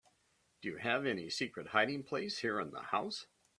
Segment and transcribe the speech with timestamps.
[0.63, 3.27] Do you have any secret hiding place here in the house?